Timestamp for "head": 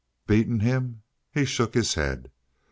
1.93-2.31